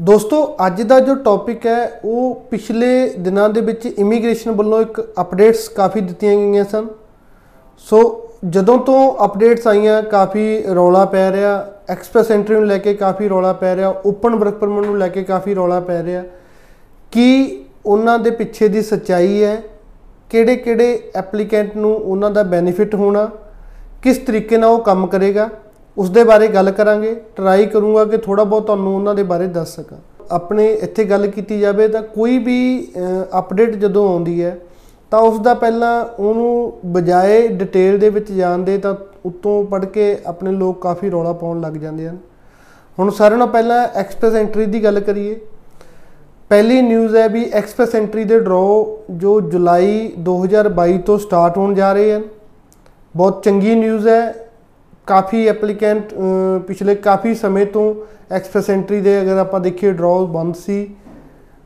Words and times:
ਦੋਸਤੋ, 0.00 0.56
ਅੱਜ 0.66 0.82
ਦਾ 0.82 1.00
ਜੋ 1.00 1.14
ਟੌਪਿਕ 1.14 1.66
ਹੈ, 1.66 2.00
ਉਹ 2.04 2.42
ਪਿਛਲੇ 2.50 3.14
ਦਿਨਾਂ 3.18 3.48
ਦੇ 3.48 3.60
ਵਿੱਚ 3.60 3.86
ਇਮੀਗ੍ਰੇਸ਼ਨ 3.86 4.50
ਵੱਲੋਂ 4.50 4.82
ਇੱਕ 4.82 5.08
ਅਪਡੇਟਸ 5.20 5.68
ਕਾਫੀ 5.68 6.00
ਦਿੱਤੀਆਂ 6.00 6.36
ਗਈਆਂ 6.36 6.64
ਸਨ। 6.64 6.86
ਸੋ 7.78 8.28
ਜਦੋਂ 8.48 8.78
ਤੋਂ 8.78 9.24
ਅਪਡੇਟਸ 9.24 9.66
ਆਈਆਂ, 9.66 10.02
ਕਾਫੀ 10.02 10.62
ਰੌਲਾ 10.74 11.04
ਪੈ 11.04 11.32
ਰਿਹਾ 11.32 11.72
ਐਕਸਪ੍ਰੈਸ 11.88 12.30
ਐਂਟਰੀ 12.30 12.54
ਨੂੰ 12.54 12.66
ਲੈ 12.66 12.78
ਕੇ 12.78 12.94
ਕਾਫੀ 12.94 13.28
ਰੌਲਾ 13.28 13.52
ਪੈ 13.52 13.76
ਰਿਹਾ 13.76 13.94
ਓਪਨ 14.06 14.34
ਵਰਕ 14.34 14.54
ਪਰਮਿਟ 14.54 14.86
ਨੂੰ 14.86 14.98
ਲੈ 14.98 15.08
ਕੇ 15.08 15.22
ਕਾਫੀ 15.22 15.54
ਰੌਲਾ 15.54 15.80
ਪੈ 15.80 16.02
ਰਿਹਾ। 16.02 16.22
ਕੀ 17.12 17.60
ਉਹਨਾਂ 17.86 18.18
ਦੇ 18.18 18.30
ਪਿੱਛੇ 18.30 18.68
ਦੀ 18.68 18.82
ਸੱਚਾਈ 18.82 19.44
ਹੈ? 19.44 19.62
ਕਿਹੜੇ 20.30 20.56
ਕਿਹੜੇ 20.56 21.10
ਐਪਲੀਕੈਂਟ 21.16 21.76
ਨੂੰ 21.76 21.96
ਉਹਨਾਂ 21.96 22.30
ਦਾ 22.30 22.42
ਬੈਨੀਫਿਟ 22.42 22.94
ਹੋਣਾ? 22.94 23.30
ਕਿਸ 24.02 24.18
ਤਰੀਕੇ 24.18 24.56
ਨਾਲ 24.56 24.70
ਉਹ 24.70 24.78
ਕੰਮ 24.78 25.06
ਕਰੇਗਾ? 25.06 25.48
ਉਸ 25.96 26.10
ਦੇ 26.10 26.24
ਬਾਰੇ 26.24 26.48
ਗੱਲ 26.48 26.70
ਕਰਾਂਗੇ 26.70 27.14
ਟਰਾਈ 27.36 27.66
ਕਰੂੰਗਾ 27.66 28.04
ਕਿ 28.04 28.16
ਥੋੜਾ 28.16 28.44
ਬਹੁਤ 28.44 28.66
ਤੁਹਾਨੂੰ 28.66 28.94
ਉਹਨਾਂ 28.94 29.14
ਦੇ 29.14 29.22
ਬਾਰੇ 29.22 29.46
ਦੱਸ 29.48 29.74
ਸਕਾਂ। 29.76 29.98
ਆਪਣੇ 30.30 30.66
ਇੱਥੇ 30.72 31.04
ਗੱਲ 31.04 31.26
ਕੀਤੀ 31.26 31.58
ਜਾਵੇ 31.60 31.88
ਤਾਂ 31.88 32.02
ਕੋਈ 32.04 32.38
ਵੀ 32.38 32.92
ਅਪਡੇਟ 33.38 33.74
ਜਦੋਂ 33.76 34.08
ਆਉਂਦੀ 34.08 34.42
ਹੈ, 34.42 34.58
ਤਾਂ 35.12 35.20
ਉਸ 35.20 35.38
ਦਾ 35.40 35.54
ਪਹਿਲਾਂ 35.54 36.04
ਉਹਨੂੰ 36.18 36.72
ਬਜਾਏ 36.86 37.46
ਡਿਟੇਲ 37.48 37.98
ਦੇ 37.98 38.08
ਵਿੱਚ 38.08 38.32
ਜਾਣ 38.32 38.58
ਦੇ 38.58 38.76
ਤਾਂ 38.78 38.94
ਉੱਤੋਂ 39.26 39.64
ਪੜ 39.64 39.84
ਕੇ 39.84 40.16
ਆਪਣੇ 40.26 40.52
ਲੋਕ 40.52 40.80
ਕਾਫੀ 40.82 41.10
ਰੌਲਾ 41.10 41.32
ਪਾਉਣ 41.32 41.60
ਲੱਗ 41.60 41.72
ਜਾਂਦੇ 41.74 42.08
ਹਨ। 42.08 42.18
ਹੁਣ 42.98 43.10
ਸਾਰਿਆਂ 43.10 43.38
ਨਾਲੋਂ 43.38 43.52
ਪਹਿਲਾਂ 43.52 43.86
ਐਕਸਪ੍ਰੈਸ 43.94 44.34
ਐਂਟਰੀ 44.34 44.66
ਦੀ 44.66 44.82
ਗੱਲ 44.84 45.00
ਕਰੀਏ। 45.00 45.38
ਪਹਿਲੀ 46.50 46.80
ਨਿਊਜ਼ 46.82 47.16
ਹੈ 47.16 47.28
ਵੀ 47.28 47.44
ਐਕਸਪ੍ਰੈਸ 47.52 47.94
ਐਂਟਰੀ 47.94 48.24
ਦੇ 48.24 48.38
ਡਰਾਅ 48.40 49.16
ਜੋ 49.16 49.40
ਜੁਲਾਈ 49.40 50.12
2022 50.18 50.98
ਤੋਂ 50.98 51.18
ਸਟਾਰਟ 51.18 51.58
ਹੋਣ 51.58 51.74
ਜਾ 51.74 51.92
ਰਹੇ 51.92 52.14
ਹਨ। 52.14 52.22
ਬਹੁਤ 53.14 53.42
ਚੰਗੀ 53.44 53.74
ਨਿਊਜ਼ 53.74 54.08
ਹੈ 54.08 54.49
ਕਾਫੀ 55.10 55.46
ਐਪਲੀਕੈਂਟ 55.48 56.14
ਪਿਛਲੇ 56.66 56.94
ਕਾਫੀ 57.04 57.34
ਸਮੇਂ 57.34 57.66
ਤੋਂ 57.66 57.94
ਐਕਸਪ੍ਰੈਸ 58.32 58.70
ਐਂਟਰੀ 58.70 59.00
ਦੇ 59.00 59.20
ਅਗਰ 59.20 59.38
ਆਪਾਂ 59.38 59.60
ਦੇਖੀਏ 59.60 59.92
ਡਰਾਅ 59.92 60.26
ਬੰਦ 60.32 60.54
ਸੀ। 60.56 60.86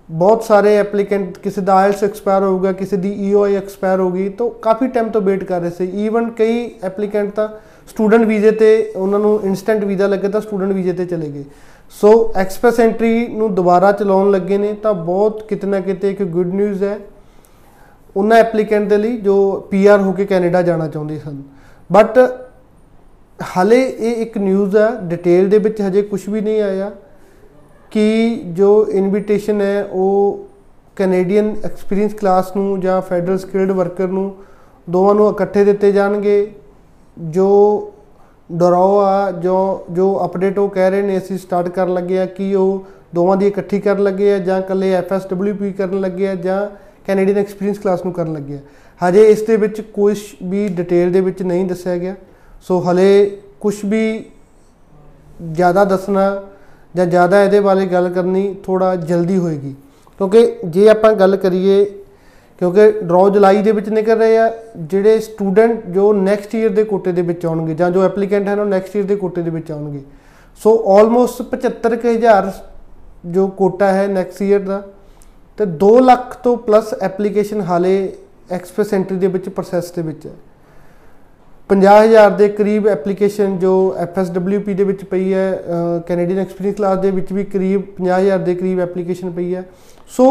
ਬਹੁਤ 0.08 0.42
ਸਾਰੇ 0.44 0.76
ਐਪਲੀਕੈਂਟ, 0.76 1.36
ਕਿਸੇ 1.38 1.60
ਦਾ 1.60 1.74
ਆਇਲਸ 1.74 2.02
ਐਕਸਪਾਇਰ 2.04 2.42
ਹੋਊਗਾ, 2.42 2.72
ਕਿਸੇ 2.72 2.96
ਦੀ 2.96 3.12
ਈਓਆਈ 3.28 3.54
ਐਕਸਪਾਇਰ 3.56 4.00
ਹੋ 4.00 4.10
ਗਈ, 4.10 4.28
ਤਾਂ 4.28 4.48
ਕਾਫੀ 4.62 4.88
ਟਾਈਮ 4.88 5.08
ਤੋਂ 5.10 5.20
ਵੇਟ 5.22 5.44
ਕਰ 5.44 5.60
ਰਹੇ 5.60 5.70
ਸੀ। 5.70 5.84
ਈਵਨ 6.04 6.30
ਕਈ 6.30 6.70
ਐਪਲੀਕੈਂਟ 6.84 7.30
ਤਾਂ 7.34 7.48
ਸਟੂਡੈਂਟ 7.88 8.24
ਵੀਜ਼ੇ 8.26 8.50
ਤੇ, 8.52 8.92
ਉਹਨਾਂ 8.96 9.18
ਨੂੰ 9.18 9.40
ਇਨਸਟੈਂਟ 9.44 9.84
ਵੀਜ਼ਾ 9.84 10.06
ਲੱਗੇ 10.06 10.28
ਤਾਂ 10.28 10.40
ਸਟੂਡੈਂਟ 10.40 10.72
ਵੀਜ਼ੇ 10.72 10.92
ਤੇ 10.92 11.04
ਚਲੇ 11.06 11.30
ਗਏ। 11.30 11.44
ਸੋ 11.92 12.32
ਐਕਸਪ੍ਰੈਸ 12.36 12.80
ਐਂਟਰੀ 12.80 13.26
ਨੂੰ 13.28 13.54
ਦੁਬਾਰਾ 13.54 13.92
ਚਲਾਉਣ 13.92 14.30
ਲੱਗੇ 14.30 14.58
ਨੇ 14.58 14.72
ਤਾਂ 14.82 14.94
ਬਹੁਤ 14.94 15.42
ਕਿਤਨਾ 15.48 15.80
ਕਿਤੇ 15.80 16.10
ਇੱਕ 16.10 16.22
ਗੁੱਡ 16.24 16.54
ਨਿਊਜ਼ 16.54 16.82
ਹੈ। 16.84 16.98
ਉਹਨਾਂ 18.16 18.36
ਐਪਲੀਕੈਂਟ 18.36 18.88
ਦੇ 18.88 18.96
ਲਈ 18.98 19.16
ਜੋ 19.18 19.36
ਪੀਆਰ 19.70 20.00
ਹੋ 20.00 20.12
ਕੇ 20.12 20.26
ਕੈਨੇਡਾ 20.26 20.62
ਜਾਣਾ 20.62 20.88
ਚਾਹੁੰਦੇ 20.88 21.18
ਸਨ। 21.18 21.42
ਬਟ 21.90 22.18
ਹਾਲੇ 23.38 23.80
ਇਹ 23.80 24.22
ਇੱਕ 24.22 24.36
ਨਿਊਜ਼ 24.38 24.76
ਹੈ 24.76 24.88
ਡਿਟੇਲ 25.02 25.48
ਦੇ 25.48 25.58
ਵਿੱਚ 25.58 25.80
ਹਜੇ 25.82 26.02
ਕੁਝ 26.02 26.20
ਵੀ 26.28 26.40
ਨਹੀਂ 26.40 26.60
ਆਇਆ 26.62 26.90
ਕਿ 27.90 28.34
ਜੋ 28.48 28.86
ਇਨਵੀਟੇਸ਼ਨ 28.90 29.60
ਹੈ, 29.60 29.84
ਉਹ 29.84 30.46
ਕੈਨੇਡੀਅਨ 30.96 31.54
ਐਕਸਪੀਰੀਅੰਸ 31.64 32.14
ਕਲਾਸ 32.14 32.54
ਨੂੰ 32.56 32.80
ਜਾਂ 32.80 33.00
ਫੈਡਰਲ 33.00 33.38
ਸਕਿਲਡ 33.38 33.70
ਵਰਕਰ 33.70 34.08
ਨੂੰ 34.08 34.34
ਦੋਵਾਂ 34.90 35.14
ਨੂੰ 35.14 35.30
ਇਕੱਠੇ 35.30 35.64
ਦਿੱਤੇ 35.64 35.92
ਜਾਣਗੇ। 35.92 36.50
ਜੋ 37.18 37.92
ਡਰਾਓ 38.50 38.98
ਆ, 38.98 39.30
ਜੋ 39.30 39.84
ਜੋ 39.90 40.20
ਅਪਡੇਟ 40.24 40.58
ਉਹ 40.58 40.68
ਕਹਿ 40.68 40.90
ਰਹੇ 40.90 41.02
ਨੇ, 41.02 41.18
ਅਸੀਂ 41.18 41.38
ਸਟਾਰਟ 41.38 41.68
ਕਰਨ 41.68 41.94
ਲੱਗੇ 41.94 42.18
ਆ 42.18 42.26
ਕਿ 42.26 42.54
ਉਹ 42.54 42.84
ਦੋਵਾਂ 43.14 43.36
ਦੀ 43.36 43.46
ਇਕੱਠੀ 43.46 43.80
ਕਰਨ 43.80 44.02
ਲੱਗੇ 44.02 44.32
ਆ 44.32 44.38
ਜਾਂ 44.38 44.58
ਇਕੱਲੇ 44.58 44.92
ਐਫਐਸਡਬਲਯੂਪੀ 44.94 45.72
ਕਰਨ 45.72 46.00
ਲੱਗੇ 46.00 46.28
ਆ 46.28 46.34
ਜਾਂ 46.34 46.66
ਕੈਨੇਡੀਅਨ 47.06 47.38
ਐਕਸਪੀਰੀਅੰਸ 47.38 47.78
ਕਲਾਸ 47.78 48.04
ਨੂੰ 48.04 48.12
ਕਰਨ 48.12 48.32
ਲੱਗੇ 48.32 48.54
ਆ। 48.54 48.60
ਹਜੇ 49.00 49.28
ਇਸ 49.30 49.42
ਦੇ 49.42 49.56
ਵਿੱਚ 49.56 49.80
ਕੁਝ 49.80 50.18
ਵੀ 50.42 50.68
ਡਿਟੇਲ 50.68 51.12
ਦੇ 51.12 51.20
ਵਿੱਚ 51.20 51.42
ਨਹੀਂ 51.42 51.64
ਦੱਸਿਆ 51.64 51.96
ਗਿਆ। 51.96 52.14
ਸੋ 52.64 52.80
ਹਲੇ 52.80 53.38
ਕੁਝ 53.60 53.74
ਵੀ 53.84 54.24
ਜ਼ਿਆਦਾ 55.52 55.84
ਦੱਸਣਾ 55.84 56.42
ਜਾਂ 56.96 57.06
ਜ਼ਿਆਦਾ 57.06 57.42
ਇਹਦੇ 57.44 57.60
ਬਾਰੇ 57.60 57.86
ਗੱਲ 57.86 58.08
ਕਰਨੀ 58.08 58.54
ਥੋੜਾ 58.64 58.94
ਜਲਦੀ 58.96 59.38
ਹੋਏਗੀ। 59.38 59.74
ਕਿਉਂਕਿ 60.20 60.56
ਜੇ 60.64 60.88
ਆਪਾਂ 60.88 61.12
ਗੱਲ 61.12 61.36
ਕਰੀਏ, 61.36 61.84
ਕਿਉਂਕਿ 62.58 62.90
ਡਰਾਅ 62.90 63.28
ਜੁਲਾਈ 63.28 63.62
ਦੇ 63.62 63.72
ਵਿੱਚ 63.72 63.88
ਨਿਕਲ 63.88 64.18
ਰਹੇ 64.18 64.38
ਆ, 64.38 64.50
ਜਿਹੜੇ 64.76 65.18
ਸਟੂਡੈਂਟ 65.20 65.86
ਜੋ 65.86 66.12
ਨੈਕਸਟ 66.12 66.54
ਈਅਰ 66.54 66.70
ਦੇ 66.70 66.84
ਕੋਟੇ 66.84 67.12
ਦੇ 67.12 67.22
ਵਿੱਚ 67.22 67.46
ਆਉਣਗੇ 67.46 67.74
ਜਾਂ 67.74 67.90
ਜੋ 67.90 68.02
ਐਪਲੀਕੈਂਟ 68.02 68.48
ਹਨ 68.48 68.60
ਉਹ 68.60 68.66
ਨੈਕਸਟ 68.66 68.96
ਈਅਰ 68.96 69.04
ਦੇ 69.04 69.16
ਕੋਟੇ 69.16 69.42
ਦੇ 69.42 69.50
ਵਿੱਚ 69.50 69.72
ਆਉਣਗੇ। 69.72 70.02
ਸੋ 70.60 70.76
ਆਲਮੋਸਟ 70.96 71.42
75000 71.42 72.50
ਜੋ 73.26 73.46
ਕੋਟਾ 73.48 73.92
ਹੈ 73.92 74.06
ਨੈਕਸਟ 74.08 74.42
ਈਅਰ 74.42 74.60
ਦਾ, 74.60 74.82
ਤੇ 75.58 75.66
2 75.66 75.92
ਲੱਖ 76.00 76.36
ਤੋਂ 76.42 76.56
ਪਲੱਸ 76.56 76.94
ਐਪਲੀਕੇਸ਼ਨ 76.94 77.60
ਹਾਲੇ 77.60 77.94
ਐਕਸਪ੍ਰੈਸ 78.50 78.94
ਐਂਟਰੀ 78.94 79.18
ਦੇ 79.18 79.26
ਵਿੱਚ 79.26 79.48
ਪ੍ਰੋਸੈਸ 79.48 79.90
ਦੇ 79.92 80.02
ਵਿੱਚ 80.02 80.26
ਹੈ। 80.26 80.32
50000 81.70 82.30
ਦੇ 82.38 82.48
ਕਰੀਬ 82.48 82.86
ਐਪਲੀਕੇਸ਼ਨ 82.88 83.56
ਜੋ 83.58 83.72
ਐਫਐਸਡਬਲਯੂਪੀ 83.98 84.74
ਦੇ 84.74 84.84
ਵਿੱਚ 84.84 85.04
ਪਈ 85.04 85.32
ਹੈ 85.34 85.46
ਕੈਨੇਡੀਅਨ 86.08 86.40
ਐਕਸਪੀਰੀਅੰਸ 86.40 86.76
ਕਲਾਸ 86.76 86.98
ਦੇ 86.98 87.10
ਵਿੱਚ 87.10 87.32
ਵੀ 87.32 87.44
ਕਰੀਬ 87.44 87.82
50000 87.98 88.44
ਦੇ 88.44 88.54
ਕਰੀਬ 88.54 88.80
ਐਪਲੀਕੇਸ਼ਨ 88.80 89.30
ਪਈ 89.30 89.54
ਹੈ। 89.54 89.64
ਸੋ 90.10 90.26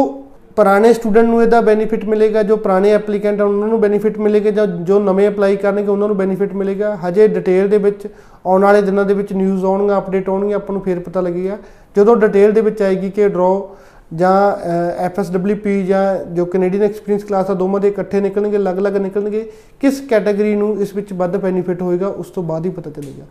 ਪੁਰਾਣੇ 0.57 0.91
ਸਟੂਡੈਂਟ 0.93 1.27
ਨੂੰ 1.27 1.41
ਇਹਦਾ 1.43 1.61
ਬੈਨੀਫਿਟ 1.61 2.03
ਮਿਲੇਗਾ, 2.05 2.43
ਜੋ 2.43 2.55
ਪੁਰਾਣੇ 2.57 2.91
ਐਪਲੀਕੈਂਟ 2.93 3.41
ਆ, 3.41 3.45
ਉਹਨਾਂ 3.45 3.67
ਨੂੰ 3.67 3.79
ਬੈਨੀਫਿਟ 3.81 4.17
ਮਿਲੇਗਾ, 4.19 4.51
ਜਾਂ 4.51 4.65
ਜੋ 4.67 4.99
ਨਵੇਂ 4.99 5.27
ਅਪਲਾਈ 5.29 5.55
ਕਰਨਗੇ, 5.55 5.87
ਉਹਨਾਂ 5.87 6.07
ਨੂੰ 6.07 6.17
ਬੈਨੀਫਿਟ 6.17 6.53
ਮਿਲੇਗਾ। 6.53 6.95
ਹਜੇ 7.07 7.27
ਡਿਟੇਲ 7.27 7.69
ਦੇ 7.69 7.77
ਵਿੱਚ 7.77 8.07
ਆਉਣ 8.45 8.63
ਵਾਲੇ 8.63 8.81
ਦਿਨਾਂ 8.81 9.05
ਦੇ 9.05 9.13
ਵਿੱਚ 9.13 9.33
ਨਿਊਜ਼ 9.33 9.65
ਆਉਣਗੀਆਂ 9.65 9.97
ਅਪਡੇਟ 9.97 10.29
ਆਉਣਗੀਆਂ, 10.29 10.57
ਆਪਾਂ 10.57 10.73
ਨੂੰ 10.73 10.81
ਫੇਰ 10.81 10.99
ਪਤਾ 10.99 11.21
ਲੱਗੇਗਾ। 11.21 11.57
ਜਦੋਂ 11.95 12.15
ਡਿਟੇਲ 12.15 12.51
ਦੇ 12.51 12.61
ਵਿੱਚ 12.61 12.81
ਆਏਗੀ 12.81 13.09
ਕਿ 13.09 13.27
ਡਰਾਅ 13.29 13.61
ਜਾਂ 14.13 14.35
ਐਫਐਸਡਬਲਯੂਪੀ 15.05 15.85
ਜਾਂ 15.85 16.03
ਜੋ 16.35 16.45
ਕੈਨੇਡੀਅਨ 16.45 16.83
ਐਕਸਪੀਰੀਅੰਸ 16.83 17.23
ਕਲਾਸ 17.23 17.49
ਆ, 17.49 17.53
ਦੋਵਾਂ 17.53 17.79
ਦੇ 17.81 17.87
ਇਕੱਠੇ 17.87 18.21
ਨਿਕਲਣਗੇ, 18.21 18.57
ਅਲੱਗ-ਅਲੱਗ 18.57 18.97
ਨਿਕਲਣਗੇ। 18.97 19.49
ਕਿਸ 19.81 20.01
ਕੈਟਾਗਰੀ 20.09 20.55
ਨੂੰ 20.55 20.81
ਇਸ 20.81 20.95
ਵਿੱਚ 20.95 21.13
ਵੱਧ 21.13 21.37
ਬੈਨੀਫਿਟ 21.37 21.81
ਹੋਏਗਾ, 21.81 22.07
ਉਸ 22.07 22.29
ਤੋਂ 22.29 22.43
ਬਾਅਦ 22.43 22.65
ਹੀ 22.65 22.71
ਪਤਾ 22.71 22.89
ਚੱਲੇਗਾ। 22.89 23.25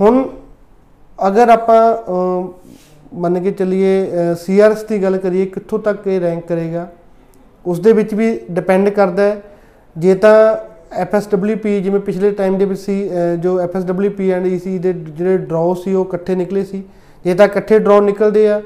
ਹੁਣ, 0.00 0.24
ਅਗਰ 1.18 1.48
ਆਪਾਂ 1.48 1.80
ਮੰਨ 3.14 3.42
ਕੇ 3.42 3.50
ਚੱਲੀਏ 3.52 4.34
ਸੀਆਰਐਸ 4.40 4.82
ਦੀ 4.84 5.02
ਗੱਲ 5.02 5.16
ਕਰੀਏ, 5.18 5.46
ਕਿੱਥੋਂ 5.46 5.78
ਤੱਕ 5.78 6.06
ਇਹ 6.06 6.20
ਰੈਂਕ 6.20 6.46
ਕਰੇਗਾ, 6.46 6.86
ਉਸ 7.64 7.80
ਦੇ 7.80 7.92
ਵਿੱਚ 7.92 8.14
ਵੀ 8.14 8.38
ਡਿਪੈਂਡ 8.50 8.88
ਕਰਦਾ 8.88 9.22
ਹੈ। 9.22 9.40
ਜੇ 9.96 10.14
ਤਾਂ 10.14 10.56
ਐਫਐਸਡਬਲਯੂਪੀ 11.00 11.80
ਜਿਵੇਂ 11.80 12.00
ਪਿਛਲੇ 12.00 12.30
ਟਾਈਮ 12.30 12.56
ਦੇ 12.58 12.64
ਵਿੱਚ 12.64 12.80
ਸੀ 12.80 13.10
ਜੋ 13.40 13.58
ਐਫਐਸਡਬਲਯੂਪੀ 13.60 14.30
ਐਂਡ 14.30 14.46
ਈਸੀ 14.46 14.78
ਦੇ 14.78 14.92
ਜਿਹੜੇ 14.92 15.36
ਡਰਾਅ 15.38 15.74
ਸੀ, 15.74 15.94
ਉਹ 15.94 16.04
ਇਕੱਠੇ 16.04 16.34
ਨਿਕਲੇ 16.34 16.64
ਸੀ। 16.64 16.82
ਜੇ 17.24 17.34
ਤਾਂ 17.34 17.46
ਇਕੱਠੇ 17.46 17.78
ਡਰਾਅ 17.78 18.00
ਨਿਕਲਦੇ 18.00 18.48
ਆ, 18.48 18.60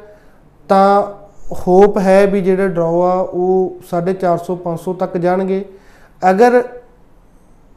ਤਾਂ 0.68 1.25
ਹੋਪ 1.52 1.98
ਹੈ 1.98 2.26
ਵੀ 2.26 2.40
ਜਿਹੜੇ 2.40 2.68
ਡਰਾਅ 2.68 3.02
ਆ, 3.02 3.20
ਉਹ 3.20 3.76
450 3.90 4.56
500 4.56 4.92
ਤੱਕ 4.92 5.16
ਜਾਣਗੇ। 5.16 5.64
ਅਗਰ 6.30 6.62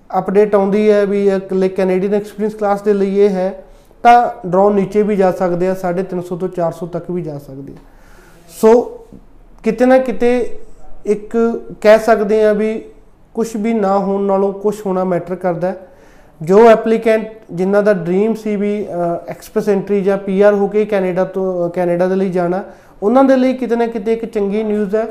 ਅਪਡੇਟ 0.09 0.55
ਆਉਂਦੀ 0.55 0.89
ਹੈ 0.91 1.05
ਵੀ 1.05 1.25
ਇਕੱਲੇ 1.27 1.69
ਕੈਨੇਡੀਅਨ 1.69 2.13
ਐਕਸਪੀਰੀਅੰਸ 2.13 2.55
ਕਲਾਸ 2.55 2.81
ਦੇ 2.81 2.93
ਲਈ 2.93 3.19
ਇਹ 3.19 3.29
ਹੈ, 3.29 3.63
ਤਾਂ 4.03 4.47
ਡਰਾਅ 4.47 4.69
ਨੀਚੇ 4.69 5.01
ਵੀ 5.03 5.15
ਜਾ 5.15 5.31
ਸਕਦੇ 5.31 5.67
ਆ 5.67 5.73
350 5.73 6.37
ਤੋਂ 6.37 6.49
400 6.49 6.87
ਤੱਕ 6.87 7.11
ਵੀ 7.11 7.21
ਜਾ 7.21 7.37
ਸਕਦੇ 7.37 7.73
ਆ। 7.73 7.77
ਸੋ 8.49 8.71
ਕਿਤੇ 9.63 9.85
ਨਾ 9.85 9.97
ਕਿਤੇ 9.97 10.31
ਇੱਕ 11.05 11.37
ਕਹਿ 11.81 11.99
ਸਕਦੇ 11.99 12.43
ਆ 12.45 12.53
ਵੀ 12.53 12.71
ਕੁਝ 13.33 13.47
ਵੀ 13.57 13.73
ਨਾ 13.73 13.97
ਹੋਣ 13.97 14.21
ਨਾਲੋਂ 14.21 14.53
ਕੁਝ 14.53 14.75
ਹੋਣਾ 14.85 15.03
ਮੈਟਰ 15.03 15.35
ਕਰਦਾ 15.35 15.73
ਜੋ 16.41 16.59
ਐਪਲੀਕੈਂਟ 16.69 17.31
ਜਿਨ੍ਹਾਂ 17.51 17.81
ਦਾ 17.83 17.93
ਡ੍ਰੀਮ 17.93 18.33
ਸੀ 18.33 18.55
ਵੀ 18.55 18.73
ਐਕਸਪ੍ਰੈਸ 19.29 19.69
ਐਂਟਰੀ 19.69 20.01
ਜਾਂ 20.01 20.17
ਪੀਆਰ 20.17 20.53
ਹੋ 20.53 20.67
ਕੇ 20.67 20.85
ਕੈਨੇਡਾ 20.85 21.23
ਤੋਂ 21.25 21.69
ਕੈਨੇਡਾ 21.69 22.07
ਦੇ 22.07 22.15
ਲਈ 22.15 22.29
ਜਾਣਾ, 22.29 22.63
ਉਹਨਾਂ 23.03 23.23
ਦੇ 23.23 23.35
ਲਈ 23.35 23.53
ਕਿਤੇ 23.53 23.75
ਨਾ 23.75 23.87
ਕਿਤੇ 23.87 24.13
ਇੱਕ 24.13 24.25
ਚੰਗੀ 24.25 24.63
ਨਿਊਜ਼ 24.63 24.95
ਹੈ। 24.95 25.05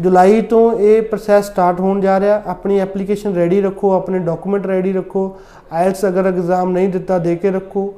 ਜੁਲਾਈ 0.00 0.40
ਤੋਂ 0.40 0.72
ਇਹ 0.72 1.02
ਪ੍ਰੋਸੈਸ 1.02 1.46
ਸਟਾਰਟ 1.46 1.80
ਹੋਣ 1.80 2.00
ਜਾ 2.00 2.18
ਰਿਹਾ। 2.20 2.42
ਆਪਣੀ 2.46 2.78
ਐਪਲੀਕੇਸ਼ਨ 2.80 3.34
ਰੈਡੀ 3.34 3.60
ਰੱਖੋ, 3.62 3.92
ਆਪਣੇ 3.92 4.18
ਡਾਕੂਮੈਂਟ 4.18 4.66
ਰੈਡੀ 4.66 4.92
ਰੱਖੋ। 4.92 5.36
ਆਇਲਸ 5.72 6.04
ਅਗਰ 6.04 6.26
ਐਗਜ਼ਾਮ 6.26 6.70
ਨਹੀਂ 6.70 6.88
ਦਿੱਤਾ, 6.88 7.18
ਦੇ 7.18 7.36
ਕੇ 7.36 7.50
ਰੱਖੋ। 7.50 7.92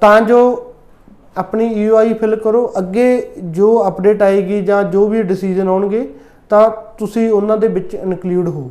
ਤਾਂ 0.00 0.20
ਜੋ 0.20 0.74
ਆਪਣੀ 1.36 1.66
ਯੂਆਈ 1.74 2.12
ਫਿਲ 2.14 2.36
ਕਰੋ। 2.36 2.72
ਅੱਗੇ 2.78 3.30
ਜੋ 3.44 3.86
ਅਪਡੇਟ 3.88 4.22
ਆਏਗੀ 4.22 4.60
ਜਾਂ 4.62 4.82
ਜੋ 4.84 5.06
ਵੀ 5.08 5.22
ਡਿਸੀਜਨ 5.22 5.68
ਆਉਣਗੇ, 5.68 6.08
ਤਾਂ 6.50 6.70
ਤੁਸੀਂ 6.98 7.30
ਉਹਨਾਂ 7.30 7.56
ਦੇ 7.56 7.68
ਵਿੱਚ 7.68 7.94
ਇਨਕਲੂਡ 7.94 8.48
ਹੋ। 8.48 8.70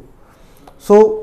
ਸੋ 0.80 1.21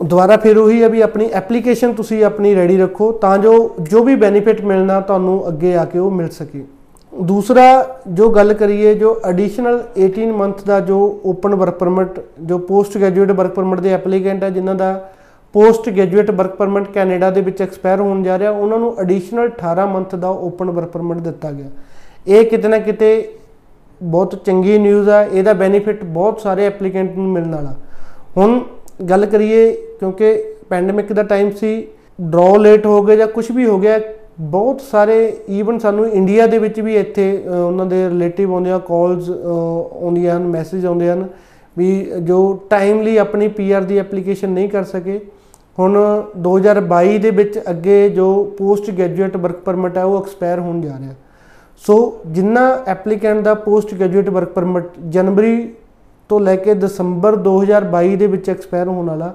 ਦੁਬਾਰਾ 0.00 0.36
ਫਿਰ 0.36 0.58
ਉਹੀ 0.58 0.82
ਹੈ 0.82 0.88
ਵੀ 0.88 1.00
ਆਪਣੀ 1.00 1.28
ਐਪਲੀਕੇਸ਼ਨ 1.32 1.92
ਤੁਸੀਂ 1.92 2.24
ਆਪਣੀ 2.24 2.54
ਰੈਡੀ 2.54 2.76
ਰੱਖੋ 2.78 3.10
ਤਾਂ 3.12 3.36
ਜੋ 3.38 3.52
ਜੋ 3.80 4.02
ਵੀ 4.04 4.14
ਬੈਨੀਫਿਟ 4.16 4.60
ਮਿਲਣਾ 4.64 5.00
ਤੁਹਾਨੂੰ 5.00 5.48
ਅੱਗੇ 5.48 5.74
ਆ 5.76 5.84
ਕੇ 5.84 5.98
ਉਹ 5.98 6.10
ਮਿਲ 6.10 6.28
ਸਕੇ। 6.28 6.64
ਦੂਸਰਾ 7.12 7.62
ਜੋ 8.08 8.28
ਗੱਲ 8.30 8.52
ਕਰੀਏ, 8.54 8.94
ਜੋ 8.94 9.20
ਐਡੀਸ਼ਨਲ 9.24 9.82
18 9.96 10.32
ਮੰਥ 10.32 10.64
ਦਾ 10.66 10.78
ਜੋ 10.80 11.20
ਓਪਨ 11.26 11.54
ਵਰਕ 11.54 11.74
ਪਰਮਿਟ 11.74 12.20
ਜੋ 12.40 12.58
ਪੋਸਟ 12.58 12.96
ਗ੍ਰੈਜੂਏਟ 12.98 13.30
ਵਰਕ 13.30 13.54
ਪਰਮਿਟ 13.54 13.80
ਦੇ 13.80 13.92
ਐਪਲੀਕੈਂਟ 13.92 14.44
ਹੈ 14.44 14.50
ਜਿਨ੍ਹਾਂ 14.50 14.74
ਦਾ 14.74 15.10
post 15.54 15.88
graduate 15.90 16.30
work 16.30 16.54
permit 16.54 16.86
Canada 16.94 17.30
ਦੇ 17.30 17.40
ਵਿੱਚ 17.40 17.62
ਐਕਸਪਾਇਰ 17.62 18.00
ਹੋਣ 18.00 18.22
ਜਾ 18.22 18.38
ਰਿਹਾ, 18.38 18.50
ਉਹਨਾਂ 18.50 18.78
ਨੂੰ 18.78 18.94
ਐਡੀਸ਼ਨਲ 18.98 19.48
18 19.48 19.86
ਮੰਥ 19.86 20.14
ਦਾ 20.14 20.28
ਓਪਨ 20.28 20.70
ਵਰਕ 20.70 20.88
ਪਰਮਿਟ 20.88 21.18
ਦਿੱਤਾ 21.18 21.52
ਗਿਆ। 21.52 21.68
ਇਹ 22.26 22.44
ਕਿਤੇ 22.44 22.68
ਨਾ 22.68 22.78
ਕਿਤੇ 22.78 23.32
ਬਹੁਤ 24.02 24.34
ਚੰਗੀ 24.44 24.78
ਨਿਊਜ਼ 24.78 25.08
ਆ, 25.08 25.22
ਇਹਦਾ 25.22 25.52
ਬੈਨੀਫਿਟ 25.52 26.04
ਬਹੁਤ 26.04 26.40
ਸਾਰੇ 26.40 26.66
ਐਪਲੀਕੈਂਟ 26.66 27.16
ਨੂੰ 27.16 27.28
ਮਿਲਣ 27.32 27.54
ਵਾਲਾ। 27.54 27.74
ਹੁਣ 28.36 28.60
ਗੱਲ 29.00 29.26
ਕਰੀਏ, 29.26 29.72
ਕਿਉਂਕਿ 30.00 30.34
ਪੈਂਡੇਮਿਕ 30.68 31.12
ਦਾ 31.12 31.22
ਟਾਈਮ 31.22 31.50
ਸੀ 31.50 31.86
ਡਰਾਅ 32.20 32.56
ਲੇਟ 32.58 32.86
ਹੋ 32.86 33.02
ਗਏ 33.02 33.16
ਜਾਂ 33.16 33.26
ਕੁਝ 33.26 33.50
ਵੀ 33.52 33.66
ਹੋ 33.66 33.78
ਗਿਆ, 33.78 33.98
ਬਹੁਤ 34.40 34.80
ਸਾਰੇ 34.80 35.16
ਈਵਨ 35.50 35.78
ਸਾਨੂੰ 35.78 36.08
ਇੰਡੀਆ 36.08 36.46
ਦੇ 36.46 36.58
ਵਿੱਚ 36.58 36.80
ਵੀ 36.80 36.96
ਇੱਥੇ 36.96 37.42
ਉਹਨਾਂ 37.46 37.86
ਦੇ 37.86 38.08
ਰਿਲੇਟਿਵ 38.08 38.52
ਆਉਂਦੇ 38.54 38.70
ਆ 38.70 38.78
ਕਾਲਸ 38.78 39.30
ਆਉਂਦੀਆਂ 39.30 40.36
ਹਨ 40.36 40.46
ਮੈਸੇਜ 40.48 40.86
ਆਉਂਦੇ 40.86 41.10
ਹਨ, 41.10 41.26
ਵੀ 41.76 42.06
ਜੋ 42.20 42.38
ਟਾਈਮਲੀ 42.70 43.16
ਆਪਣੀ 43.16 43.48
ਪੀਆਰ 43.48 43.82
ਦੀ 43.82 43.98
ਐਪਲੀਕੇਸ਼ਨ 43.98 44.50
ਨਹੀਂ 44.50 44.68
ਕਰ 44.68 44.84
ਸਕੇ। 44.84 45.20
ਹੁਣ 45.78 45.98
2022 46.38 47.18
ਦੇ 47.18 47.30
ਵਿੱਚ 47.30 47.58
ਅੱਗੇ 47.70 48.08
ਜੋ 48.08 48.32
ਪੋਸਟ 48.58 48.90
ਗ੍ਰੈਜੂਏਟ 48.90 49.36
ਵਰਕ 49.36 49.56
ਪਰਮਿਟ 49.56 49.96
ਹੈ 49.98 50.04
ਉਹ 50.04 50.18
ਐਕਸਪਾਇਰ 50.18 50.58
ਹੋਣ 50.58 50.80
ਜਾ 50.80 50.98
ਰਿਹਾ। 50.98 51.14
ਸੋ 51.82 52.20
ਜਿੰਨਾ 52.26 52.62
ਐਪਲੀਕੈਂਟ 52.86 53.42
ਦਾ 53.42 53.54
ਪੋਸਟ 53.56 53.94
ਗ੍ਰੈਜੂਏਟ 53.94 54.28
ਵਰਕ 54.28 54.48
ਪਰਮਿਟ 54.48 54.88
ਜਨਵਰੀ 55.08 55.56
ਤੋਂ 56.30 56.40
ਲੈ 56.40 56.56
ਕੇ 56.56 56.74
ਦਸੰਬਰ 56.74 57.36
2022 57.36 58.16
ਦੇ 58.16 58.26
ਵਿੱਚ 58.26 58.50
ਐਕਸਪਾਇਰ 58.50 58.88
ਹੋਣ 58.88 59.06
ਵਾਲਾ, 59.06 59.32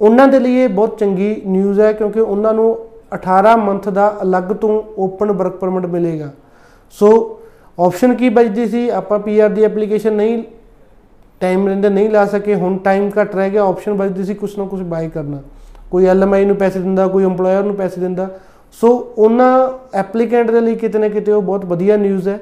ਉਹਨਾਂ 0.00 0.26
ਦੇ 0.28 0.38
ਲਈ 0.38 0.54
ਇਹ 0.54 0.68
ਬਹੁਤ 0.68 0.98
ਚੰਗੀ 0.98 1.34
ਨਿਊਜ਼ 1.46 1.80
ਹੈ 1.80 1.92
ਕਿਉਂਕਿ 1.92 2.20
ਉਹਨਾਂ 2.20 2.52
ਨੂੰ 2.54 2.76
18 3.12 3.56
ਮੰਥ 3.56 3.88
ਦਾ 3.88 4.16
ਅਲੱਗ 4.22 4.52
ਤੋਂ 4.52 4.82
ਓਪਨ 4.98 5.32
ਵਰਕ 5.32 5.56
ਪਰਮਿਟ 5.56 5.86
ਮਿਲੇਗਾ। 5.86 6.30
ਸੋ 6.90 7.08
ਆਪਸ਼ਨ 7.78 8.14
ਕੀ 8.14 8.28
ਬਚਦੀ 8.28 8.66
ਸੀ? 8.66 8.88
ਆਪਾਂ 8.88 9.18
ਪੀਆਰ 9.18 9.48
ਦੀ 9.48 9.64
ਐਪਲੀਕੇਸ਼ਨ 9.64 10.12
ਨਹੀਂ 10.12 10.42
ਟਾਈਮ 11.40 11.66
ਰਹਿੰਦੇ 11.66 11.88
ਨਹੀਂ 11.88 12.10
ਲਾ 12.10 12.24
ਸਕੇ, 12.26 12.54
ਹੁਣ 12.54 12.76
ਟਾਈਮ 12.78 13.10
ਘੱਟ 13.20 13.34
ਰਹਿ 13.36 13.50
ਗਿਆ 13.50 13.64
ਆਪਸ਼ਨ 13.64 13.94
ਬਚਦੀ 13.94 14.24
ਸੀ 14.24 14.34
ਕੁਛ 14.34 14.58
ਨਾ 14.58 14.64
ਕੁਛ 14.64 14.80
ਬਾਈ 14.82 15.08
ਕਰਨਾ। 15.08 15.42
ਕੋਈ 15.90 16.06
ਐਲਐਮਆਈ 16.06 16.44
ਨੂੰ 16.44 16.56
ਪੈਸੇ 16.56 16.80
ਦਿੰਦਾ, 16.80 17.06
ਕੋਈ 17.06 17.24
EMPLOYER 17.24 17.64
ਨੂੰ 17.64 17.74
ਪੈਸੇ 17.74 18.00
ਦਿੰਦਾ। 18.00 18.28
ਸੋ 18.72 18.88
ਉਹਨਾਂ 19.18 19.52
ਐਪਲੀਕੈਂਟ 19.94 20.50
ਦੇ 20.50 20.60
ਲਈ 20.60 20.74
ਕਿਤੇ 20.74 20.98
ਨਾ 20.98 21.08
ਕਿਤੇ 21.08 21.32
ਉਹ 21.32 21.42
ਬਹੁਤ 21.42 21.64
ਵਧੀਆ 21.64 21.96
ਨਿਊਜ਼ 21.96 22.28
ਹੈ। 22.28 22.38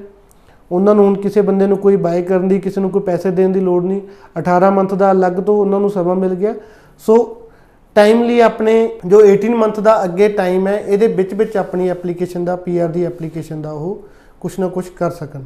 ਉਹਨਾਂ 0.73 0.95
ਨੂੰ 0.95 1.05
ਹੁਣ 1.05 1.15
ਕਿਸੇ 1.15 1.41
ਬੰਦੇ 1.41 1.67
ਨੂੰ 1.67 1.79
ਕੋਈ 1.79 1.97
ਬਾਈ 1.97 2.23
ਕਰਨ 2.23 2.49
ਦੀ 2.49 2.59
ਕਿਸੇ 2.61 2.81
ਨੂੰ 2.81 2.91
ਕੋਈ 2.91 3.03
ਪੈਸੇ 3.03 3.31
ਦੇਣ 3.31 3.49
ਦੀ 3.49 3.61
ਲੋੜ 3.61 3.85
ਨਹੀਂ। 3.85 4.01
18 4.39 4.71
ਮੰਥ 4.71 4.95
ਦਾ 4.95 5.11
ਅਲੱਗ 5.13 5.33
ਤੋਂ 5.33 5.57
ਉਹਨਾਂ 5.59 5.81
ਨੂੰ 5.81 5.91
ਸਮਾਂ 5.91 6.15
ਮਿਲ 6.15 6.35
ਗਿਆ। 6.35 6.55
ਸੋ 6.99 7.43
ਟਾਈਮਲੀ 7.95 8.41
ਆਪਣੇ 8.41 8.91
ਜੋ 9.07 9.21
18 9.21 9.55
ਮੰਥ 9.55 9.81
ਦਾ 9.81 10.05
ਅੱਗੇ 10.05 10.29
ਟਾਈਮ 10.29 10.67
ਹੈ 10.69 10.79
ਇਹਦੇ 10.79 11.07
ਵਿੱਚ 11.07 11.35
ਵਿੱਚ 11.35 11.57
ਆਪਣੀ 11.57 11.89
ਐਪਲੀਕੇਸ਼ਨ 11.89 12.45
ਦਾ 12.45 12.57
ਪੀਆਰ 12.57 12.89
ਦੀ 12.89 13.05
ਐਪਲੀਕੇਸ਼ਨ 13.05 13.63
ਦਾ 13.63 13.71
ਉਹ 13.73 14.03
ਕੁਛ 14.41 14.59
ਨਾ 14.59 14.69
ਕੁਛ 14.69 14.89
ਕਰ 14.89 15.11
ਸਕਣ। 15.11 15.43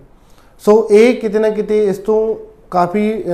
ਸੋ 0.59 0.89
ਇਹ 0.91 1.15
ਕਿਤੇ 1.15 1.39
ਨਾ 1.39 1.51
ਕਿਤੇ 1.51 1.85
ਇਸ 1.85 1.99
ਤੋਂ 1.99 2.37
ਕਾਫੀ 2.71 3.13
ਅ, 3.13 3.25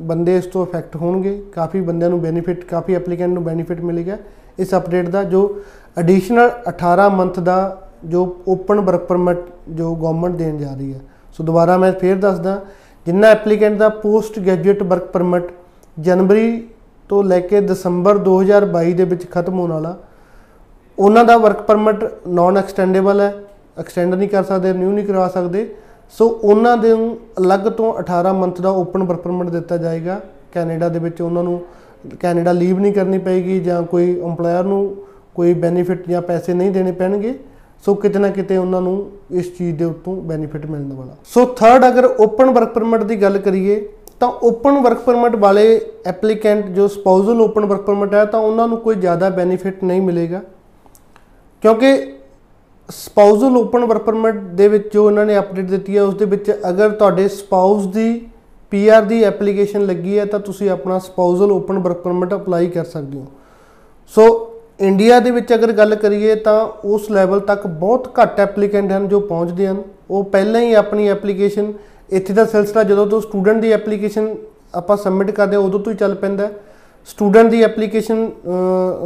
ਬੰਦੇ 0.00 0.36
ਇਸ 0.36 0.44
ਤੋਂ 0.44 0.66
ਇਫੈਕਟ 0.66 0.96
ਹੋਣਗੇ। 0.96 1.42
ਕਾਫੀ 1.52 1.80
ਬੰਦਿਆਂ 1.80 2.10
ਨੂੰ 2.10 2.20
ਬੈਨੀਫਿਟ 2.20 2.64
ਕਾਫੀ 2.64 2.94
ਐਪਲੀਕੈਂਟ 2.94 3.32
ਨੂੰ 3.32 3.44
ਬੈਨੀਫਿਟ 3.44 3.80
ਮਿਲੇਗਾ 3.80 4.16
ਇਸ 4.58 4.74
ਅਪਡੇਟ 4.74 5.08
ਦਾ 5.08 5.24
ਜੋ 5.24 5.56
ਐਡੀਸ਼ਨਲ 5.98 6.50
18 6.68 7.08
ਮੰਥ 7.08 7.40
ਦਾ 7.40 7.56
ਜੋ 8.04 8.36
ਓਪਨ 8.48 8.80
ਵਰਕ 8.80 9.00
ਪਰਮਿਟ 9.00 9.38
ਜੋ 9.68 9.94
ਗਵਰਨਮੈਂਟ 9.94 10.34
ਦੇਣ 10.34 10.58
ਜਾ 10.58 10.74
ਰਹੀ 10.74 10.92
ਹੈ। 10.94 11.00
ਸੋ 11.34 11.44
ਦੁਬਾਰਾ 11.44 11.76
ਮੈਂ 11.76 11.92
ਫੇਰ 11.92 12.16
ਦੱਸਦਾ, 12.16 12.60
ਜਿੰਨਾ 13.06 13.28
ਐਪਲੀਕੈਂਟ 13.28 13.78
ਦਾ 13.78 13.88
ਪੋਸਟ 13.88 14.38
ਗ੍ਰੈਜੂਏਟ 14.38 14.82
ਵਰਕ 14.82 15.04
ਪਰਮਿਟ 15.04 15.50
ਜਨਵਰੀ 15.96 16.66
ਤੋਂ 17.10 17.22
ਲੈ 17.24 17.38
ਕੇ 17.40 17.60
ਦਸੰਬਰ 17.60 18.18
2022 18.18 18.92
ਦੇ 18.92 19.04
ਵਿੱਚ 19.04 19.24
ਖਤਮ 19.30 19.58
ਹੋਣ 19.58 19.72
ਵਾਲਾ, 19.72 19.96
ਉਹਨਾਂ 20.98 21.24
ਦਾ 21.24 21.36
ਵਰਕ 21.36 21.60
ਪਰਮਿਟ 21.62 22.04
ਨਾਨ 22.28 22.58
ਐਕਸਟੈਂਡੇਬਲ 22.58 23.20
ਹੈ 23.20 23.32
ਐਕਸਟੈਂਡ 23.78 24.14
ਨਹੀਂ 24.14 24.28
ਕਰ 24.28 24.42
ਸਕਦੇ 24.42 24.72
ਰਿਨਿਊ 24.72 24.92
ਨਹੀਂ 24.92 25.06
ਕਰਵਾ 25.06 25.28
ਸਕਦੇ, 25.28 25.68
ਸੋ 26.12 26.28
ਉਹਨਾਂ 26.28 26.76
ਦੇ 26.76 26.94
ਨੂੰ 26.94 27.16
ਅਲੱਗ 27.38 27.68
ਤੋਂ 27.68 27.92
18 28.00 28.32
ਮੰਥ 28.34 28.60
ਦਾ 28.60 28.70
ਓਪਨ 28.72 29.02
ਵਰਕ 29.02 29.20
ਪਰਮਿਟ 29.20 29.48
ਦਿੱਤਾ 29.50 29.76
ਜਾਏਗਾ, 29.76 30.20
ਕੈਨੇਡਾ 30.52 30.88
ਦੇ 30.88 30.98
ਵਿੱਚ 30.98 31.20
ਉਹਨਾਂ 31.22 31.42
ਨੂੰ, 31.44 31.60
ਕੈਨੇਡਾ 32.20 32.52
ਲੀਵ 32.52 32.78
ਨਹੀਂ 32.78 32.92
ਕਰਨੀ 32.92 33.18
ਪਏਗੀ 33.18 33.58
ਜਾਂ 33.60 33.82
ਕੋਈ 33.82 34.14
EMPLOYER 34.20 34.64
ਨੂੰ 34.64 34.96
ਕੋਈ 35.34 35.54
ਬੈਨੀਫਿਟ 35.54 36.08
ਜਾਂ 36.08 36.22
ਪੈਸੇ 36.22 36.54
ਨਹੀਂ 36.54 36.70
ਦੇਣੇ 36.70 36.92
ਪੈਣਗੇ 36.92 37.34
ਸੋ 37.82 37.94
ਕਿਤੇ 37.94 38.18
ਨਾ 38.18 38.28
ਕਿਤੇ 38.28 38.56
ਉਹਨਾਂ 38.56 38.80
ਨੂੰ 38.80 39.10
ਇਸ 39.30 39.56
ਚੀਜ਼ 39.56 39.76
ਦੇ 39.78 39.84
ਉੱਤੋਂ 39.84 40.14
ਬੈਨੀਫਿਟ 40.22 40.64
ਮਿਲਣ 40.66 40.92
ਵਾਲਾ। 40.92 41.16
ਸੋ 41.24 41.44
ਥਰਡ 41.56 41.86
ਅਗਰ 41.88 42.04
ਓਪਨ 42.20 42.50
ਵਰਕ 42.50 42.72
ਪਰਮਿਟ 42.74 43.02
ਦੀ 43.02 43.20
ਗੱਲ 43.22 43.38
ਕਰੀਏ, 43.38 43.76
ਤਾਂ 44.20 44.28
ਓਪਨ 44.42 44.78
ਵਰਕ 44.78 44.98
ਪਰਮਿਟ 44.98 45.36
ਵਾਲੇ 45.36 45.80
ਐਪਲੀਕੈਂਟ 46.06 46.66
ਜੋ 46.66 46.88
ਸਪਾਊਸਲ 46.88 47.40
ਓਪਨ 47.40 47.64
ਵਰਕ 47.64 47.80
ਪਰਮਿਟ 47.80 48.14
ਹੈ, 48.14 48.24
ਤਾਂ 48.24 48.40
ਉਹਨਾਂ 48.40 48.68
ਨੂੰ 48.68 48.78
ਕੋਈ 48.78 48.94
ਜ਼ਿਆਦਾ 48.94 49.30
ਬੈਨੀਫਿਟ 49.30 49.84
ਨਹੀਂ 49.84 50.02
ਮਿਲੇਗਾ। 50.02 50.40
ਕਿਉਂਕਿ 51.62 52.12
ਸਪਾਊਸਲ 52.88 53.56
ਓਪਨ 53.56 53.84
ਵਰਕ 53.84 54.02
ਪਰਮਿਟ 54.02 54.34
ਦੇ 54.54 54.68
ਵਿੱਚ 54.68 54.92
ਜੋ 54.92 55.04
ਉਹਨਾਂ 55.06 55.26
ਨੇ 55.26 55.38
ਅਪਡੇਟ 55.38 55.66
ਦਿੱਤੀ 55.66 55.96
ਹੈ 55.96 56.02
ਉਸ 56.02 56.14
ਦੇ 56.14 56.24
ਵਿੱਚ 56.24 56.50
ਅਗਰ 56.68 56.90
ਤੁਹਾਡੇ 56.90 57.28
ਸਪਾਊਸ 57.28 57.86
ਦੀ 57.86 58.20
ਪੀਆਰ 58.72 59.02
ਦੀ 59.02 59.22
ਐਪਲੀਕੇਸ਼ਨ 59.24 59.86
ਲੱਗੀ 59.86 60.18
ਹੈ, 60.18 60.24
ਤਾਂ 60.24 60.40
ਤੁਸੀਂ 60.40 60.70
ਆਪਣਾ 60.70 60.98
spousal 60.98 61.52
open 61.52 61.78
work 61.78 61.96
permit 61.96 62.34
apply 62.34 62.66
ਕਰ 62.68 62.84
ਸਕਦੇ 62.84 63.18
ਹੋ। 63.18 63.26
ਸੋ 64.14 64.50
ਇੰਡੀਆ 64.80 65.18
ਦੇ 65.20 65.30
ਵਿੱਚ 65.30 65.52
ਅਗਰ 65.54 65.72
ਗੱਲ 65.72 65.94
ਕਰੀਏ 65.94 66.34
ਤਾਂ 66.34 66.60
ਉਸ 66.84 67.10
ਲੈਵਲ 67.10 67.40
ਤੱਕ 67.40 67.66
ਬਹੁਤ 67.66 68.08
ਘੱਟ 68.20 68.40
ਐਪਲੀਕੈਂਟ 68.40 68.92
ਹਨ 68.92 69.08
ਜੋ 69.08 69.20
ਪਹੁੰਚਦੇ 69.20 69.66
ਹਨ। 69.66 69.82
ਉਹ 70.10 70.24
ਪਹਿਲਾਂ 70.24 70.60
ਹੀ 70.60 70.72
ਆਪਣੀ 70.74 71.08
ਐਪਲੀਕੇਸ਼ਨ 71.08 71.72
ਇੱਥੇ 72.10 72.34
ਦਾ 72.34 72.44
ਸਿਲਸਿਲਾ 72.44 72.82
ਜਦੋਂ 72.82 73.06
ਤੋਂ 73.06 73.20
ਸਟੂਡੈਂਟ 73.20 73.60
ਦੀ 73.60 73.72
ਐਪਲੀਕੇਸ਼ਨ 73.72 74.34
ਆਪਾਂ 74.74 74.96
ਸਬਮਿਟ 74.96 75.30
ਕਰਦੇ 75.30 75.56
ਹਾਂ, 75.56 75.62
ਉਦੋਂ 75.62 75.80
ਤੋਂ 75.80 75.92
ਹੀ 75.92 75.96
ਚੱਲ 75.98 76.14
ਪੈਂਦਾ 76.14 76.48
ਸਟੂਡੈਂਟ 77.08 77.50
ਦੀ 77.50 77.62
ਐਪਲੀਕੇਸ਼ਨ 77.62 78.28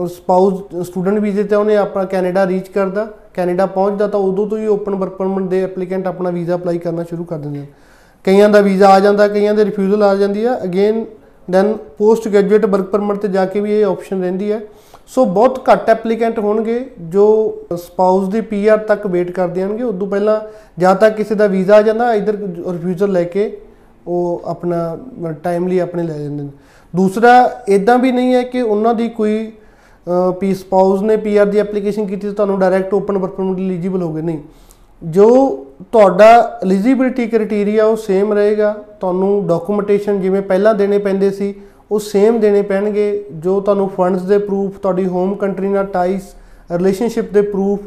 ਸਪਾਊਸ 0.09 0.87
ਸਟੂਡੈਂਟ 0.89 1.19
ਵੀਜ਼ੇ 1.19 1.43
ਤੇ 1.43 1.57
ਉਹਨੇ 1.57 1.77
ਆਪਣਾ 1.77 2.05
ਕੈਨੇਡਾ 2.05 2.47
ਰੀਚ 2.47 2.69
ਕਰਦਾ 2.69 3.07
ਕੈਨੇਡਾ 3.35 3.67
ਪਹੁੰਚਦਾ 3.67 4.07
ਤਾਂ 4.07 4.21
ਉਦੋਂ 4.21 4.47
ਤੋਂ 4.47 4.59
ਹੀ 4.59 4.67
ਓਪਨ 4.67 4.95
ਵਰਕ 4.95 5.13
ਪਰਮਿਟ 5.13 5.49
ਦੇ 5.51 5.63
ਐਪਲੀਕੈਂਟ 5.65 6.07
ਆਪਣਾ 6.07 6.31
ਵੀਜ਼ਾ 6.31 6.55
ਅਪਲਾਈ 6.55 6.79
ਕਰਨਾ 6.79 7.05
ਸ਼ੁਰੂ 7.05 7.25
ਕਰ 7.25 7.39
ਦਿੰਦੇ 7.39 7.61
ਹਨ। 7.61 7.67
ਕਈਆਂ 8.25 8.49
ਦਾ 8.49 8.61
ਵੀਜ਼ਾ 8.61 8.89
ਆ 8.89 9.01
ਜਾਂਦਾ, 9.01 9.29
ਕਈਆਂ 9.29 9.55
ਦੇ 9.55 9.65
ਰਿਫਿਊਜ਼ਲ 9.65 10.03
ਆ 10.03 10.15
ਜਾਂਦੀ 10.15 10.45
ਹੈ 10.47 10.59
again 10.65 11.05
then 11.49 11.77
post 11.99 12.29
graduate 12.29 12.65
work 12.67 12.87
permit 12.87 13.19
ਤੇ 13.19 13.29
ਜਾ 13.29 13.45
ਕੇ 13.47 13.61
ਵੀ 13.61 13.73
ਇਹ 13.73 13.85
ਆਪਸ਼ਨ 13.87 14.23
ਰਹਿੰਦੀ 14.23 14.51
ਹੈ। 14.53 14.61
ਸੋ 15.09 15.25
ਬਹੁਤ 15.25 15.63
ਘੱਟ 15.69 15.89
ਐਪਲੀਕੈਂਟ 15.91 16.39
ਹੋਣਗੇ 16.39 16.79
ਜੋ 17.09 17.27
ਸਪਾਊਸ 17.77 18.29
ਦੀ 18.29 18.41
ਪੀਆਰ 18.41 18.79
ਤੱਕ 18.79 19.07
ਵੇਟ 19.07 19.31
ਕਰਦੇ 19.31 19.63
ਆਣਗੇ। 19.63 19.83
ਉਦੋਂ 19.83 20.07
ਪਹਿਲਾਂ 20.07 20.41
ਜਾਂ 20.79 20.95
ਤਾਂ 20.95 21.11
ਕਿਸੇ 21.11 21.35
ਦਾ 21.35 21.47
ਵੀਜ਼ਾ 21.47 21.77
ਆ 21.77 21.83
ਜਾਂਦਾ, 21.83 22.13
ਇਧਰ 22.15 22.37
ਰਿਫਿਊਜ਼ਲ 22.73 23.13
ਲੈ 23.13 23.23
ਕੇ 23.25 23.51
ਉਹ 24.07 24.43
ਆਪਣਾ 24.45 24.99
ਟਾਈਮਲੀ 25.43 25.79
ਆਪਣੇ 25.79 26.03
ਲੈ 26.03 26.19
ਜਾਂਦੇ 26.19 26.43
ਨੇ। 26.43 26.51
ਦੂਸਰਾ 26.95 27.33
ਇਦਾਂ 27.69 27.99
ਵੀ 27.99 28.13
ਨਹੀਂ 28.13 28.35
ਹੈ 28.35 28.43
ਕਿ 28.43 28.63
ਉਹਨਾਂ 28.63 28.95
ਦੀ 28.95 29.09
ਕੋਈ 29.09 29.51
ਪੀ 30.41 30.53
ਸਪਾਊਸ 30.55 31.03
ਨੇ 31.03 31.17
ਪੀਆਰ 31.17 31.47
ਦੀ 31.47 31.59
ਐਪਲੀਕੇਸ਼ਨ 31.59 32.07
ਕੀਤੀ 32.07 32.27
ਤਾਂ 32.27 32.35
ਤੁਹਾਨੂੰ 32.35 32.59
direct 32.59 32.95
open 32.95 33.19
work 33.19 33.33
permit 33.33 33.59
eligible 33.59 34.03
ਹੋਗੇ। 34.03 34.23
ਨਹੀਂ। 34.23 34.39
ਜੋ 35.03 35.27
ਤੁਹਾਡਾ 35.93 36.59
ਐਲੀਜੀਬਿਲਟੀ 36.63 37.27
ਕ੍ਰਾਈਟੇਰੀਆ 37.27 37.85
ਉਹ 37.85 37.97
ਸੇਮ 37.97 38.33
ਰਹੇਗਾ। 38.33 38.73
ਤੁਹਾਨੂੰ 39.01 39.47
ਡਾਕੂਮੈਂਟੇਸ਼ਨ 39.47 40.21
ਜਿਵੇਂ 40.21 40.43
ਪਹਿਲਾਂ 40.43 40.75
ਦੇਣੇ 40.75 40.99
ਪੈਂਦੇ 40.99 41.31
ਸੀ 41.31 41.55
ਉਹ 41.91 41.99
ਸੇਮ 41.99 42.39
ਦੇਣੇ 42.41 42.63
ਪੈਣਗੇ 42.63 43.25
ਜੋ 43.33 43.61
ਤੁਹਾਨੂੰ 43.61 43.89
ਫੰਡਸ 43.89 44.23
ਦੇ 44.23 44.39
ਪ੍ਰੂਫ 44.39 44.79
ਤੁਹਾਡੀ 44.79 45.07
ਹੋਮ 45.07 45.35
ਕੰਟਰੀ 45.35 45.69
ਨਾਲ 45.69 45.85
ਟਾਈਸ 45.85 46.35
ਰਿਲੇਸ਼ਨਸ਼ਿਪ 46.73 47.33
ਦੇ 47.33 47.43
ਪ੍ਰੂਫ 47.43 47.81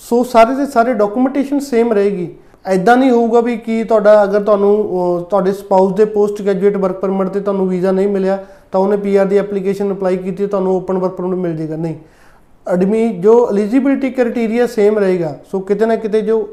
ਸੋ 0.00 0.22
ਸਾਰੇ 0.24 0.54
ਦੇ 0.54 0.66
ਸਾਰੇ 0.66 0.94
ਡਾਕੂਮੈਂਟੇਸ਼ਨ 0.94 1.58
ਸੇਮ 1.60 1.92
ਰਹੇਗੀ। 1.92 2.28
ਐਦਾਂ 2.66 2.96
ਨਹੀਂ 2.96 3.10
ਹੋਊਗਾ 3.10 3.40
ਵੀ 3.40 3.56
ਕੀ 3.56 3.82
ਤੁਹਾਡਾ 3.84 4.22
ਅਗਰ 4.24 4.42
ਤੁਹਾਨੂੰ 4.42 4.74
ਅਹ, 4.74 5.24
ਤੁਹਾਡੇ 5.24 5.52
ਸਪਾਊਸ 5.52 5.92
ਦੇ 5.92 6.04
ਪੋਸਟ 6.04 6.42
ਗ੍ਰੈਜੂਏਟ 6.42 6.76
ਵਰਕ 6.76 6.96
ਪਰਮਿਟ 6.96 7.28
ਤੇ 7.28 7.40
ਤੁਹਾਨੂੰ 7.40 7.68
ਵੀਜ਼ਾ 7.68 7.92
ਨਹੀਂ 7.92 8.08
ਮਿਲਿਆ 8.08 8.44
ਤਾਂ 8.72 8.80
ਉਹਨੇ 8.80 8.96
ਪੀਆਰ 8.96 9.26
ਦੀ 9.26 9.38
ਐਪਲੀਕੇਸ਼ਨ 9.38 9.92
ਅਪਲਾਈ 9.92 10.16
ਕੀਤੀ 10.16 10.46
ਤੁਹਾਨੂੰ 10.46 10.76
ਓਪਨ 10.76 10.98
ਵਰਕ 10.98 11.12
ਪਰਮਿਟ 11.12 11.38
ਮਿਲ 11.38 11.56
ਜਾਏਗਾ। 11.56 11.76
ਨਹੀਂ। 11.76 11.94
ਐਡਮੀ 12.66 13.08
ਜੋ 13.18 13.34
ਐਲੀਜੀਬਿਲਟੀ 13.50 14.10
ਕ੍ਰਾਈਟੇਰੀਆ 14.10 14.66
ਸੇਮ 14.66 14.98
ਰਹੇਗਾ 14.98 15.38
ਸੋ 15.50 15.60
ਕਿਤੇ 15.60 15.86
ਨਾ 15.86 15.96
ਕਿਤੇ 15.96 16.20
ਜੋ 16.20 16.48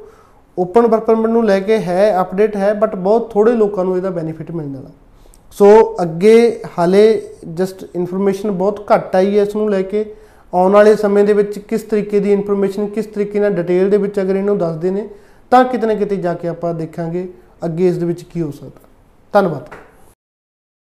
ਓਪਨ 0.57 0.87
ਵਰਕ 0.87 1.03
ਪਰਮਿਟ 1.03 1.31
ਨੂੰ 1.31 1.45
ਲੈ 1.45 1.59
ਕੇ 1.59 1.77
ਹੈ 1.77 2.21
ਅਪਡੇਟ 2.21 2.55
ਹੈ 2.55 2.73
ਬਟ 2.73 2.95
ਬਹੁਤ 2.95 3.31
ਥੋੜੇ 3.33 3.51
ਲੋਕਾਂ 3.51 3.85
ਨੂੰ 3.85 3.97
ਇਹਦਾ 3.97 4.09
ਬੈਨੀਫਿਟ 4.09 4.51
ਮਿਲਣ 4.51 4.75
ਵਾਲਾ। 4.75 4.89
ਸੋ 5.59 5.67
ਅੱਗੇ 6.01 6.61
ਹਾਲੇ 6.77 7.01
ਜਸਟ 7.53 7.83
ਇਨਫੋਰਮੇਸ਼ਨ 7.95 8.51
ਬਹੁਤ 8.51 8.79
ਘੱਟ 8.91 9.15
ਆਈ 9.15 9.37
ਹੈ 9.37 9.41
ਇਸ 9.43 9.55
ਨੂੰ 9.55 9.69
ਲੈ 9.69 9.81
ਕੇ। 9.81 10.03
ਆਉਣ 10.53 10.73
ਵਾਲੇ 10.73 10.95
ਸਮੇਂ 10.95 11.23
ਦੇ 11.23 11.33
ਵਿੱਚ 11.33 11.57
ਕਿਸ 11.59 11.81
ਤਰੀਕੇ 11.81 12.19
ਦੀ 12.19 12.31
ਇਨਫੋਰਮੇਸ਼ਨ 12.33 12.87
ਕਿਸ 12.87 13.05
ਤਰੀਕੇ 13.05 13.39
ਨਾਲ 13.39 13.53
ਡਿਟੇਲ 13.53 13.89
ਦੇ 13.89 13.97
ਵਿੱਚ 13.97 14.19
ਅਗਰ 14.19 14.35
ਇਹਨੂੰ 14.35 14.57
ਦੱਸਦੇ 14.57 14.91
ਨੇ, 14.91 15.07
ਤਾਂ 15.51 15.63
ਕਿਤੇ 15.63 15.87
ਨਾ 15.87 15.93
ਕਿਤੇ 15.93 16.15
ਜਾ 16.15 16.33
ਕੇ 16.33 16.47
ਆਪਾਂ 16.47 16.73
ਦੇਖਾਂਗੇ 16.73 17.27
ਅੱਗੇ 17.65 17.87
ਇਸ 17.87 17.97
ਦੇ 17.97 18.05
ਵਿੱਚ 18.05 18.23
ਕੀ 18.23 18.41
ਹੋ 18.41 18.51
ਸਕਦਾ। 18.51 18.87
ਧੰਨਵਾਦ। 19.33 19.69